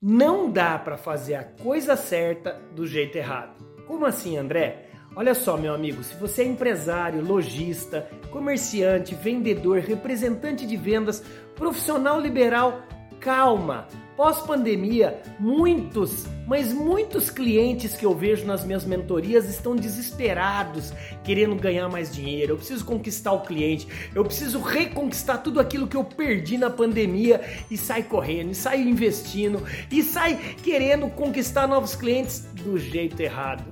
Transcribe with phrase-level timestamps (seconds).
[0.00, 3.56] Não dá para fazer a coisa certa do jeito errado.
[3.86, 4.90] Como assim, André?
[5.16, 11.24] Olha só, meu amigo, se você é empresário, lojista, comerciante, vendedor, representante de vendas,
[11.54, 12.82] profissional liberal,
[13.18, 13.88] calma.
[14.16, 20.90] Pós-pandemia, muitos, mas muitos clientes que eu vejo nas minhas mentorias estão desesperados,
[21.22, 22.54] querendo ganhar mais dinheiro.
[22.54, 27.42] Eu preciso conquistar o cliente, eu preciso reconquistar tudo aquilo que eu perdi na pandemia
[27.70, 33.64] e sai correndo, e sai investindo, e sai querendo conquistar novos clientes do jeito errado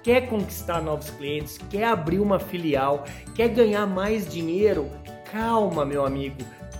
[0.00, 3.04] quer conquistar novos clientes, quer abrir uma filial,
[3.34, 4.88] quer ganhar mais dinheiro,
[5.30, 6.38] calma, meu amigo.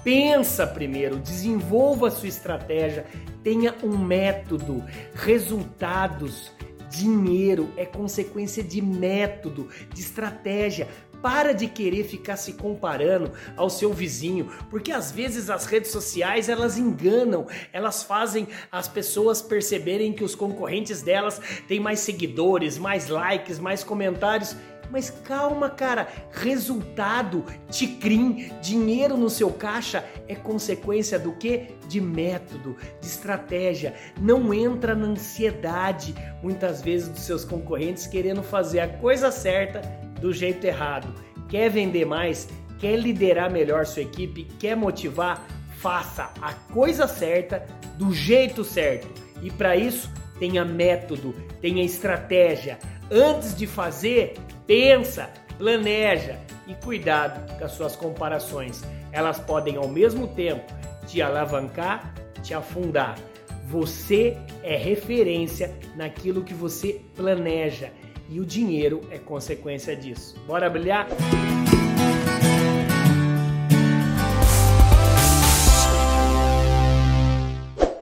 [0.08, 3.04] Pensa primeiro, desenvolva a sua estratégia,
[3.42, 6.50] tenha um método, resultados.
[6.88, 10.88] Dinheiro é consequência de método, de estratégia.
[11.20, 16.48] Para de querer ficar se comparando ao seu vizinho, porque às vezes as redes sociais
[16.48, 23.08] elas enganam, elas fazem as pessoas perceberem que os concorrentes delas têm mais seguidores, mais
[23.08, 24.56] likes, mais comentários
[24.90, 31.68] mas calma, cara, resultado, ticrim, dinheiro no seu caixa é consequência do que?
[31.88, 33.94] De método, de estratégia.
[34.20, 39.80] Não entra na ansiedade, muitas vezes, dos seus concorrentes querendo fazer a coisa certa
[40.20, 41.14] do jeito errado.
[41.48, 42.48] Quer vender mais?
[42.78, 44.44] Quer liderar melhor sua equipe?
[44.58, 45.46] Quer motivar?
[45.78, 47.64] Faça a coisa certa
[47.96, 49.08] do jeito certo.
[49.42, 52.78] E para isso, tenha método, tenha estratégia.
[53.10, 54.34] Antes de fazer,
[54.66, 58.82] pensa, planeja e cuidado com as suas comparações.
[59.10, 60.64] Elas podem ao mesmo tempo
[61.06, 63.18] te alavancar, te afundar.
[63.66, 67.90] Você é referência naquilo que você planeja
[68.28, 70.38] e o dinheiro é consequência disso.
[70.46, 71.06] Bora brilhar?